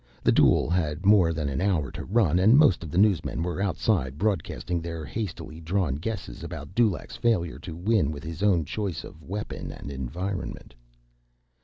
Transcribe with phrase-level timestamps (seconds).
[0.23, 3.61] The duel had more than an hour to run, and most of the newsmen were
[3.61, 9.03] outside, broadcasting their hastily drawn guesses about Dulaq's failure to win with his own choice
[9.03, 10.73] of weapon and environment.